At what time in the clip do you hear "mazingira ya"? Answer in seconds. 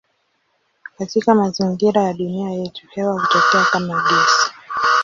1.35-2.13